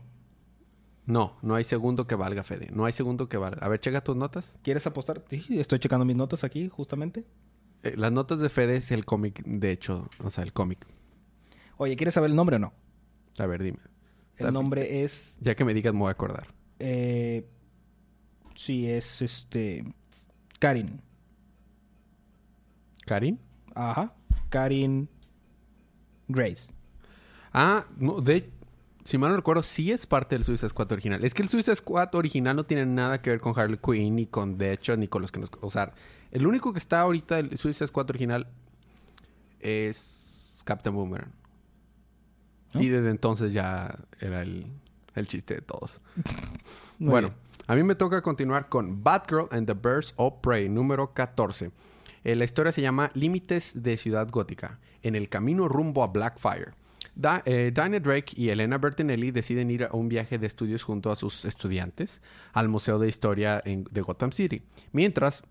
[1.10, 2.70] No, no hay segundo que valga, Fede.
[2.72, 3.66] No hay segundo que valga.
[3.66, 4.60] A ver, checa tus notas.
[4.62, 5.24] ¿Quieres apostar?
[5.28, 7.26] Sí, estoy checando mis notas aquí, justamente.
[7.82, 10.08] Eh, las notas de Fede es el cómic, de hecho.
[10.24, 10.86] O sea, el cómic.
[11.78, 12.74] Oye, ¿quieres saber el nombre o no?
[13.40, 13.80] A ver, dime.
[14.38, 14.54] El Dame.
[14.54, 15.36] nombre es...
[15.42, 16.54] Ya que me digas, me voy a acordar.
[16.78, 17.50] Eh,
[18.54, 19.92] sí, es este...
[20.60, 21.02] Karin.
[23.08, 23.40] ¿Karin?
[23.74, 24.14] Ajá.
[24.50, 25.10] Karin
[26.28, 26.72] Grace.
[27.52, 28.59] Ah, no, de...
[29.10, 31.26] si mal no recuerdo, sí es parte del Suicide Squad original.
[31.26, 34.28] Es que el Suicide Squad original no tiene nada que ver con Harley Quinn, ni
[34.28, 35.50] con Deadshot, ni con los que nos...
[35.62, 35.94] O sea,
[36.30, 38.46] el único que está ahorita del Suicide Squad original
[39.60, 41.32] es Captain Boomerang.
[42.76, 42.82] ¿No?
[42.84, 44.68] Y desde entonces ya era el,
[45.16, 46.02] el chiste de todos.
[47.00, 47.40] Muy bueno, bien.
[47.66, 51.72] a mí me toca continuar con Batgirl and the Birds of Prey, número 14.
[52.26, 56.74] Eh, la historia se llama Límites de Ciudad Gótica, en el camino rumbo a Blackfire.
[57.20, 61.18] Da- eh, Drake y Elena Bertinelli deciden ir a un viaje de estudios junto a
[61.18, 62.22] sus estudiantes
[62.54, 64.62] al Museo de Historia de Gotham City.
[64.94, 65.44] Mientras,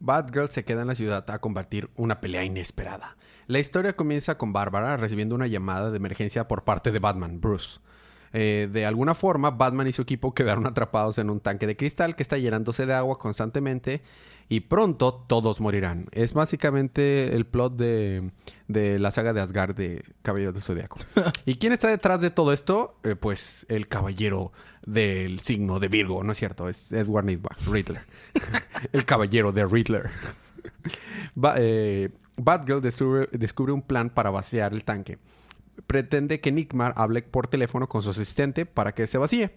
[0.00, 3.16] Batgirl se queda en la ciudad a combatir una pelea inesperada.
[3.46, 7.78] La historia comienza con Bárbara recibiendo una llamada de emergencia por parte de Batman, Bruce.
[8.32, 12.16] Eh, de alguna forma, Batman y su equipo quedaron atrapados en un tanque de cristal
[12.16, 14.02] que está llenándose de agua constantemente
[14.48, 16.06] y pronto todos morirán.
[16.12, 18.30] Es básicamente el plot de,
[18.66, 20.98] de la saga de Asgard de Caballero del Zodiaco.
[21.44, 22.96] ¿Y quién está detrás de todo esto?
[23.04, 24.52] Eh, pues el caballero
[24.86, 26.68] del signo de Virgo, ¿no es cierto?
[26.68, 28.02] Es Edward Nightbach, Riddler.
[28.92, 30.10] el caballero de Riddler.
[31.34, 35.18] Ba- eh, Batgirl descubre, descubre un plan para vaciar el tanque.
[35.86, 39.50] Pretende que Nickmar hable por teléfono con su asistente para que se vacíe.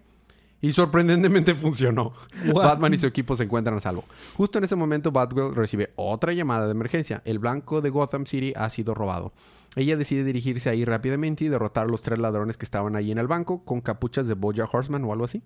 [0.61, 2.13] Y sorprendentemente funcionó.
[2.53, 4.05] Batman y su equipo se encuentran a salvo.
[4.35, 7.21] Justo en ese momento, Batgirl recibe otra llamada de emergencia.
[7.25, 9.33] El blanco de Gotham City ha sido robado.
[9.75, 13.17] Ella decide dirigirse ahí rápidamente y derrotar a los tres ladrones que estaban ahí en
[13.17, 15.41] el banco con capuchas de Boya Horseman o algo así.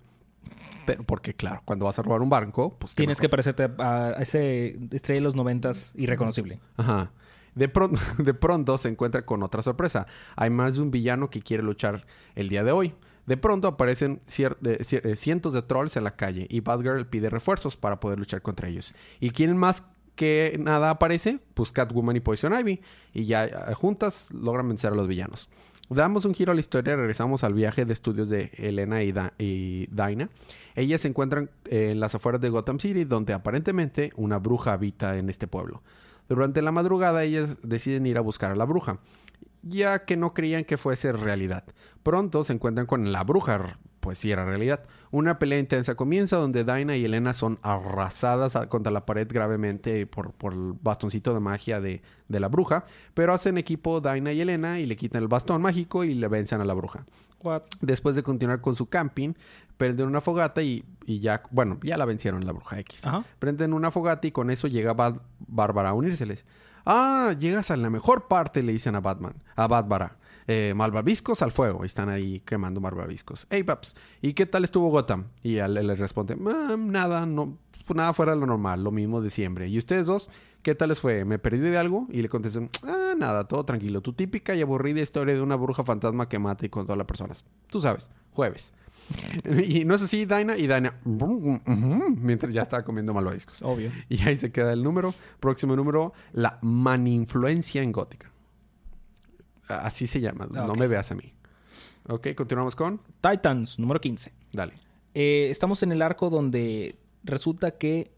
[0.85, 2.93] Pero porque, claro, cuando vas a robar un banco, pues...
[2.95, 6.59] Tienes que parecerte a, a ese estrella de los noventas irreconocible.
[6.77, 7.11] Ajá.
[7.55, 10.05] De pronto, de pronto se encuentra con otra sorpresa.
[10.35, 12.93] Hay más de un villano que quiere luchar el día de hoy.
[13.25, 17.99] De pronto aparecen eh, cientos de trolls en la calle y Batgirl pide refuerzos para
[17.99, 18.93] poder luchar contra ellos.
[19.19, 19.83] ¿Y quién más
[20.15, 21.39] que nada aparece?
[21.55, 22.81] Pues Catwoman y Poison Ivy.
[23.13, 25.49] Y ya eh, juntas logran vencer a los villanos.
[25.89, 29.33] Damos un giro a la historia regresamos al viaje de estudios de Elena y, Da-
[29.37, 30.29] y Dinah.
[30.75, 35.17] Ellas se encuentran eh, en las afueras de Gotham City, donde aparentemente una bruja habita
[35.17, 35.83] en este pueblo.
[36.27, 38.99] Durante la madrugada ellas deciden ir a buscar a la bruja,
[39.61, 41.63] ya que no creían que fuese realidad.
[42.03, 44.83] Pronto se encuentran con la bruja, pues sí era realidad.
[45.11, 50.33] Una pelea intensa comienza donde Dinah y Elena son arrasadas contra la pared gravemente por,
[50.33, 54.79] por el bastoncito de magia de, de la bruja, pero hacen equipo Dinah y Elena
[54.79, 57.05] y le quitan el bastón mágico y le vencen a la bruja.
[57.41, 57.63] What?
[57.81, 59.33] Después de continuar con su camping,
[59.77, 63.05] prenden una fogata y, y ya, bueno, ya la vencieron la bruja X.
[63.05, 63.23] Ajá.
[63.39, 66.45] Prenden una fogata y con eso llega Bat- Bárbara a unírseles.
[66.85, 70.17] Ah, llegas a la mejor parte, le dicen a Batman, a Bárbara.
[70.47, 71.83] Eh, malvaviscos al fuego.
[71.83, 73.47] Están ahí quemando malvaviscos.
[73.49, 75.25] Hey, Paps, ¿y qué tal estuvo Gotham?
[75.41, 77.57] Y él le responde, "Ah, nada, no,
[77.95, 79.67] nada fuera de lo normal, lo mismo de siempre.
[79.67, 80.29] ¿Y ustedes dos?
[80.65, 81.25] ¿Qué tal les fue?
[81.25, 82.07] ¿Me perdí de algo?
[82.09, 84.01] Y le contestan, ah, nada, todo tranquilo.
[84.01, 87.45] Tu típica y aburrida historia de una bruja fantasma que mata y controla a personas.
[87.69, 88.73] Tú sabes, jueves.
[89.63, 90.57] y no es así, Dinah.
[90.57, 91.01] Y Dinah,
[92.17, 93.61] mientras ya estaba comiendo malvaviscos.
[93.61, 93.91] Obvio.
[94.09, 95.13] Y ahí se queda el número.
[95.39, 98.31] Próximo número, la maninfluencia en gótica.
[99.67, 100.47] Así se llama.
[100.49, 101.31] No me veas a mí.
[102.07, 102.99] Ok, continuamos con.
[103.21, 104.33] Titans, número 15.
[104.51, 104.73] Dale.
[105.13, 108.14] Eh, estamos en el arco donde resulta que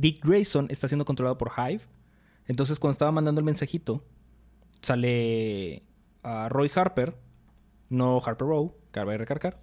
[0.00, 1.82] Dick Grayson está siendo controlado por Hive.
[2.46, 4.04] Entonces, cuando estaba mandando el mensajito,
[4.80, 5.82] sale
[6.22, 7.16] a Roy Harper,
[7.88, 9.60] no Harper Row, cabe recargar,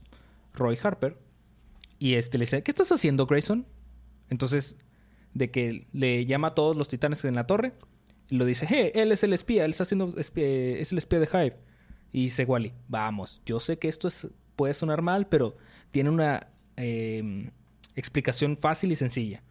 [0.53, 1.17] Roy Harper,
[1.99, 3.65] y este le dice: ¿Qué estás haciendo, Grayson?
[4.29, 4.77] Entonces,
[5.33, 7.73] de que le llama a todos los titanes en la torre,
[8.29, 11.29] y lo dice: Hey, él es el espía, él está haciendo es el espía de
[11.31, 11.57] Hive.
[12.11, 15.57] Y dice Wally, vamos, yo sé que esto es, puede sonar mal, pero
[15.91, 17.51] tiene una eh,
[17.95, 19.43] explicación fácil y sencilla.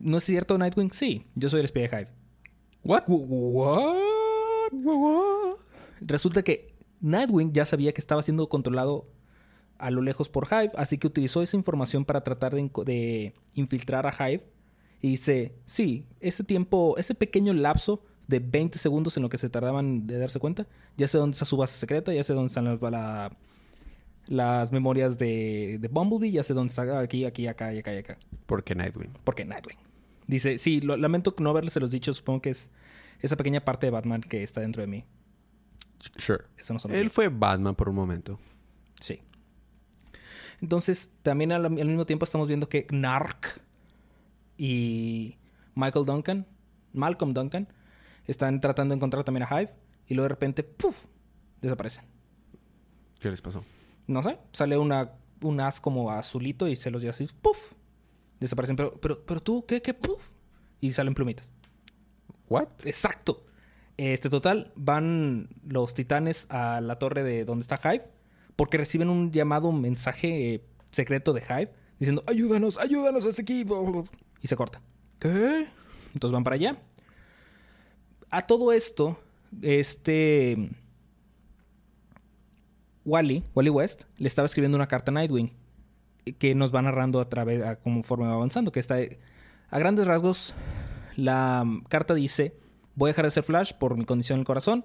[0.00, 0.92] ¿No es cierto, Nightwing?
[0.92, 2.08] Sí, yo soy el espía de Hive.
[2.84, 3.04] What?
[3.08, 3.96] What?
[6.00, 9.06] Resulta que Nightwing ya sabía que estaba siendo controlado
[9.78, 14.06] a lo lejos por Hive, así que utilizó esa información para tratar de, de infiltrar
[14.06, 14.44] a Hive.
[15.00, 19.48] Y dice, sí, ese tiempo, ese pequeño lapso de 20 segundos en lo que se
[19.48, 22.64] tardaban de darse cuenta, ya sé dónde está su base secreta, ya sé dónde están
[22.64, 23.36] las, la-
[24.26, 27.98] las memorias de, de Bumblebee, ya sé dónde está aquí, aquí, acá y acá y
[27.98, 28.18] acá.
[28.46, 29.10] Porque Nightwing.
[29.24, 29.78] Porque Nightwing.
[30.28, 32.70] Dice, sí, lo- lamento no haberles los dicho, supongo que es
[33.20, 35.04] esa pequeña parte de Batman que está dentro de mí.
[36.18, 36.44] Sure.
[36.56, 38.38] Eso no Él fue Batman por un momento.
[39.00, 39.20] Sí.
[40.60, 43.60] Entonces, también al, al mismo tiempo estamos viendo que Narc
[44.56, 45.36] y
[45.74, 46.46] Michael Duncan,
[46.92, 47.68] Malcolm Duncan,
[48.26, 49.72] están tratando de encontrar también a Hive
[50.06, 51.04] y luego de repente, ¡puf!
[51.62, 52.04] desaparecen.
[53.20, 53.64] ¿Qué les pasó?
[54.06, 57.72] No sé, sale una, un as como azulito y se los lleva así, ¡puf!
[58.40, 58.76] Desaparecen.
[58.76, 59.82] Pero, pero, pero tú, ¿qué?
[59.82, 59.94] ¿Qué?
[59.94, 60.28] ¡Puf!
[60.80, 61.50] Y salen plumitas.
[62.48, 62.68] ¿What?
[62.84, 63.44] Exacto.
[63.96, 68.06] Este total, van los titanes a la torre de donde está Hive
[68.54, 73.42] porque reciben un llamado, un mensaje eh, secreto de Hive diciendo, ayúdanos, ayúdanos a ese
[73.42, 74.04] equipo.
[74.40, 74.80] Y se corta.
[75.18, 75.68] ¿Qué?
[76.14, 76.76] Entonces van para allá.
[78.30, 79.18] A todo esto,
[79.62, 80.70] este...
[83.04, 85.52] Wally, Wally West, le estaba escribiendo una carta a Nightwing
[86.34, 88.96] que nos va narrando a través, a conforme va avanzando, que está...
[89.70, 90.54] A grandes rasgos,
[91.16, 92.54] la carta dice,
[92.94, 94.84] voy a dejar de ser Flash por mi condición en el corazón,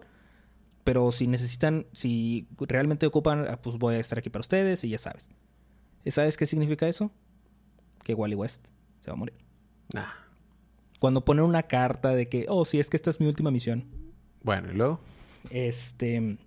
[0.84, 4.89] pero si necesitan, si realmente ocupan, ah, pues voy a estar aquí para ustedes y
[4.89, 5.29] ya sabes.
[6.03, 7.12] ¿Y sabes qué significa eso?
[8.03, 8.67] Que Wally West
[8.99, 9.36] se va a morir.
[9.93, 10.08] Nah.
[10.99, 13.86] Cuando ponen una carta de que, oh, sí, es que esta es mi última misión.
[14.41, 14.99] Bueno, y luego.
[15.49, 16.38] Este.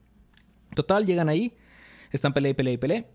[0.74, 1.56] Total, llegan ahí.
[2.11, 3.06] Están pelea y pelea y pelea.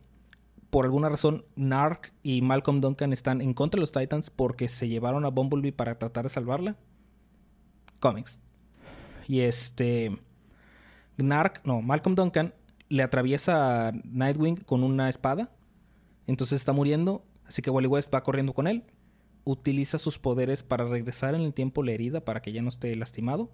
[0.72, 4.88] Por alguna razón, Narc y Malcolm Duncan están en contra de los Titans porque se
[4.88, 6.78] llevaron a Bumblebee para tratar de salvarla.
[8.00, 8.40] Comics.
[9.28, 10.18] Y este.
[11.18, 12.54] Narc, no, Malcolm Duncan
[12.88, 15.52] le atraviesa a Nightwing con una espada.
[16.26, 17.26] Entonces está muriendo.
[17.46, 18.86] Así que Wally West va corriendo con él.
[19.44, 22.96] Utiliza sus poderes para regresar en el tiempo la herida para que ya no esté
[22.96, 23.52] lastimado.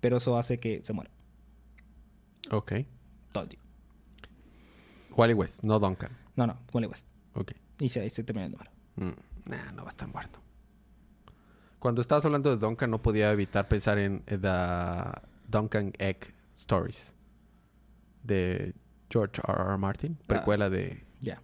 [0.00, 1.10] Pero eso hace que se muera.
[2.50, 2.72] Ok.
[3.32, 3.67] Todo el día.
[5.16, 6.10] Wally West, no Duncan.
[6.36, 7.06] No, no, Wally West.
[7.34, 7.52] Ok.
[7.80, 8.70] Y se, termina el número.
[8.96, 10.40] Mm, nah, no va a estar muerto.
[11.78, 17.14] Cuando estabas hablando de Duncan, no podía evitar pensar en The Duncan Egg Stories
[18.24, 18.74] de
[19.10, 19.62] George R.
[19.70, 19.78] R.
[19.78, 21.04] Martin, precuela de.
[21.20, 21.40] Ya.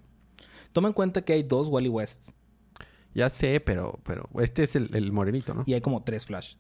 [0.73, 2.35] Toma en cuenta que hay dos Wally Wests
[3.15, 5.63] Ya sé, pero, pero este es el, el morenito, ¿no?
[5.67, 6.57] y hay como tres Flash.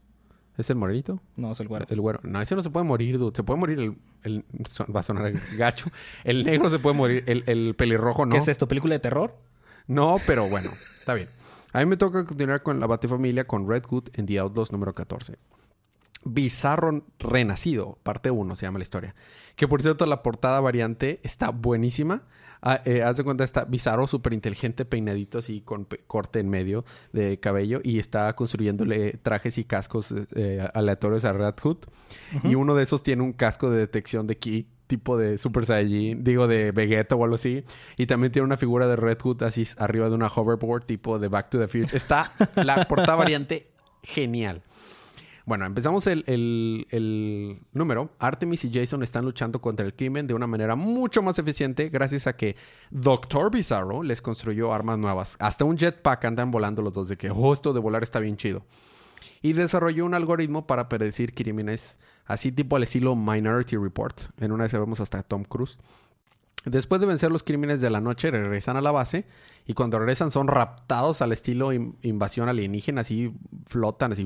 [0.56, 1.20] ¿Es el morenito?
[1.36, 1.86] No, es el güero.
[1.88, 2.20] El güero.
[2.22, 3.34] No, ese no se puede morir, dude.
[3.34, 3.96] Se puede morir el...
[4.22, 4.44] el-
[4.94, 5.86] va a sonar gacho.
[6.22, 7.24] El negro se puede morir.
[7.26, 8.32] El, el pelirrojo no.
[8.32, 8.68] ¿Qué es esto?
[8.68, 9.34] ¿Película de terror?
[9.88, 10.70] No, pero bueno.
[10.98, 11.28] Está bien.
[11.72, 14.92] A mí me toca continuar con la Batifamilia con Red Hood en The Outlaws número
[14.92, 15.36] 14.
[16.26, 19.14] Bizarro Renacido, parte 1 se llama la historia.
[19.56, 22.22] Que por cierto, la portada variante está buenísima.
[22.66, 26.86] Ah, eh, haz de cuenta, está Bizarro, súper inteligente, peinadito así con corte en medio
[27.12, 31.76] de cabello y está construyéndole trajes y cascos eh, eh, aleatorios a Red Hood.
[32.42, 36.24] Y uno de esos tiene un casco de detección de ki, tipo de Super Saiyajin,
[36.24, 37.64] digo de Vegeta o algo así.
[37.98, 41.28] Y también tiene una figura de Red Hood así arriba de una hoverboard, tipo de
[41.28, 41.94] Back to the Future.
[41.94, 43.72] Está la portada variante
[44.02, 44.62] genial.
[45.46, 48.10] Bueno, empezamos el, número.
[48.18, 52.26] Artemis y Jason están luchando contra el crimen de una manera mucho más eficiente gracias
[52.26, 52.56] a que
[52.90, 55.36] Doctor Bizarro les construyó armas nuevas.
[55.40, 58.36] Hasta un jetpack andan volando los dos de que, oh, esto de volar está bien
[58.38, 58.62] chido.
[59.42, 64.18] Y desarrolló un algoritmo para predecir crímenes así tipo al estilo Minority Report.
[64.40, 65.76] En una vez vemos hasta Tom Cruise.
[66.64, 69.26] Después de vencer los crímenes de la noche, regresan a la base
[69.66, 73.34] y cuando regresan son raptados al estilo in- invasión alienígena, así
[73.66, 74.24] flotan, así.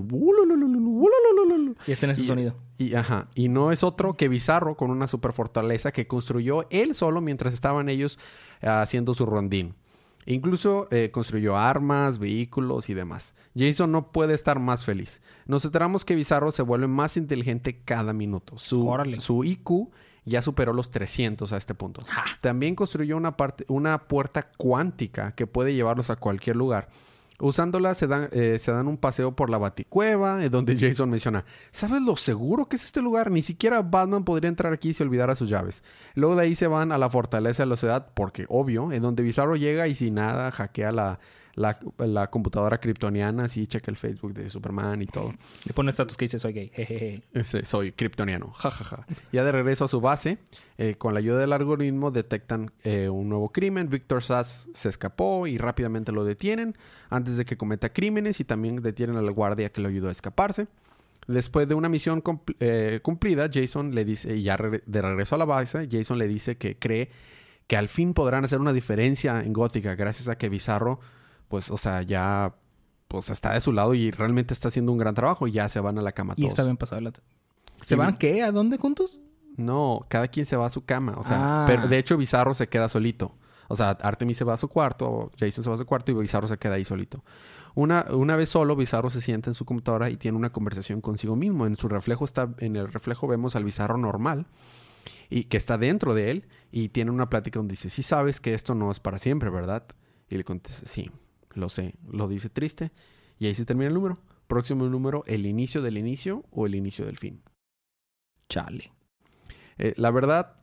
[0.99, 1.77] "Ululululu, ululululu".
[1.87, 2.55] Y está en ese Y- sonido.
[2.79, 6.95] Y, ajá, y no es otro que Bizarro con una super fortaleza que construyó él
[6.95, 8.19] solo mientras estaban ellos
[8.61, 9.75] eh, haciendo su rondín.
[10.27, 13.35] Incluso eh, construyó armas, vehículos y demás.
[13.57, 15.23] Jason no puede estar más feliz.
[15.47, 18.59] Nos enteramos que Bizarro se vuelve más inteligente cada minuto.
[18.59, 19.21] Su, Órale.
[19.21, 19.89] su IQ
[20.27, 22.03] ya superó los 300 a este punto.
[22.43, 26.91] También construyó una, parte, una puerta cuántica que puede llevarlos a cualquier lugar.
[27.41, 31.45] Usándola se dan, eh, se dan un paseo por la baticueva, en donde Jason menciona,
[31.71, 33.31] ¿sabes lo seguro que es este lugar?
[33.31, 35.85] Ni siquiera Batman podría entrar aquí si olvidara sus llaves.
[36.15, 39.23] Luego de ahí se van a la fortaleza de la ciudad, porque obvio, en donde
[39.23, 41.21] Bizarro llega y sin nada hackea la,
[41.59, 45.35] la, la computadora kryptoniana, así checa el Facebook de Superman y todo.
[45.65, 46.69] Le pone estatus que dice soy gay.
[46.75, 47.23] Jejeje.
[47.35, 48.51] Ese, soy kryptoniano.
[48.53, 49.07] Ja, ja, ja.
[49.33, 50.39] Ya de regreso a su base,
[50.79, 53.89] eh, con la ayuda del algoritmo detectan eh, un nuevo crimen.
[53.89, 56.77] Victor Sass se escapó y rápidamente lo detienen
[57.11, 60.67] antes de que cometa crímenes y también detienen al guardia que lo ayudó a escaparse.
[61.27, 62.23] Después de una misión
[62.61, 66.27] eh, cumplida, Jason le dice, y ya re- de regreso a la base, Jason le
[66.27, 67.11] dice que cree
[67.67, 71.01] que al fin podrán hacer una diferencia en Gótica gracias a que Bizarro,
[71.49, 72.55] pues, o sea, ya
[73.09, 75.81] pues está de su lado y realmente está haciendo un gran trabajo y ya se
[75.81, 76.53] van a la cama Y todos.
[76.53, 77.01] está bien pasado.
[77.01, 77.21] la- ¿Se
[77.81, 78.43] Sí, van qué?
[78.43, 79.21] ¿A dónde juntos?
[79.57, 81.15] No, cada quien se va a su cama.
[81.17, 81.65] O sea, Ah.
[81.67, 83.35] pero de hecho Bizarro se queda solito.
[83.69, 86.15] O sea, Artemis se va a su cuarto, Jason se va a su cuarto y
[86.15, 87.25] Bizarro se queda ahí solito.
[87.75, 91.37] Una, una vez solo, Bizarro se sienta en su computadora y tiene una conversación consigo
[91.37, 91.67] mismo.
[91.67, 94.47] En su reflejo está, en el reflejo vemos al Bizarro normal
[95.31, 98.55] y que está dentro de él y tiene una plática donde dice, sí sabes que
[98.55, 99.85] esto no es para siempre, ¿verdad?
[100.29, 101.11] Y le contesta, sí,
[101.59, 101.95] lo sé.
[102.11, 102.91] Lo dice triste
[103.39, 104.19] y ahí se termina el número.
[104.47, 107.43] Próximo número, el inicio del inicio o el inicio del fin.
[108.49, 108.91] Chale.
[109.77, 110.57] Eh, la verdad,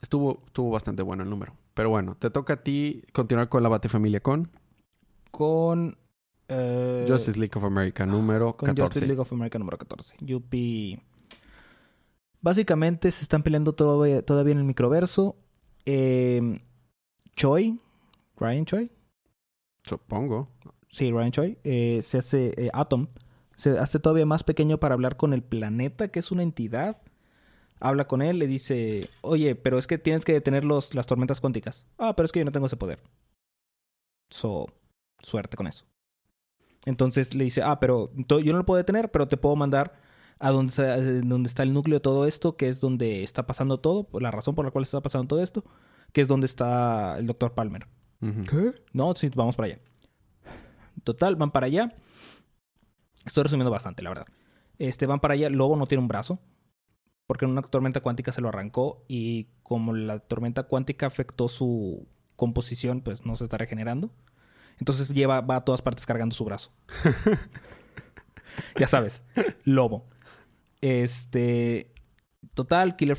[0.00, 1.54] estuvo, estuvo bastante bueno el número.
[1.74, 4.50] Pero bueno, te toca a ti continuar con la Batifamilia con
[5.30, 5.98] Con...
[6.48, 8.82] eh, Justice League of America número con 14.
[8.82, 10.14] Justice League of America número 14.
[10.20, 10.98] Yuppie.
[12.40, 15.36] Básicamente se están peleando todavía, todavía en el microverso.
[15.84, 16.60] eh,
[17.36, 17.80] Choi,
[18.36, 18.90] Ryan Choi,
[19.84, 20.50] Supongo.
[20.88, 23.08] sí, Ryan Choi, eh, se hace eh, Atom,
[23.54, 27.02] se hace todavía más pequeño para hablar con el planeta, que es una entidad.
[27.80, 31.40] Habla con él, le dice, oye, pero es que tienes que detener los, las tormentas
[31.40, 31.86] cuánticas.
[31.98, 33.02] Ah, pero es que yo no tengo ese poder.
[34.30, 34.66] So,
[35.22, 35.84] suerte con eso.
[36.86, 39.94] Entonces le dice, ah, pero yo no lo puedo detener, pero te puedo mandar
[40.38, 43.46] a donde está, eh, donde está el núcleo de todo esto, que es donde está
[43.46, 45.64] pasando todo, la razón por la cual está pasando todo esto,
[46.12, 47.86] que es donde está el doctor Palmer.
[48.48, 48.72] ¿Qué?
[48.92, 49.78] No, sí, vamos para allá.
[51.02, 51.94] Total, van para allá.
[53.24, 54.26] Estoy resumiendo bastante, la verdad.
[54.78, 55.50] Este, van para allá.
[55.50, 56.40] Lobo no tiene un brazo.
[57.26, 59.04] Porque en una tormenta cuántica se lo arrancó.
[59.08, 62.06] Y como la tormenta cuántica afectó su
[62.36, 64.10] composición, pues no se está regenerando.
[64.78, 66.72] Entonces lleva, va a todas partes cargando su brazo.
[68.78, 69.24] ya sabes,
[69.64, 70.06] lobo.
[70.80, 71.92] Este.
[72.54, 73.12] Total, Killer